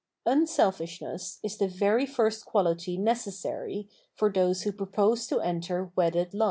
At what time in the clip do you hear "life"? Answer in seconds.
6.33-6.39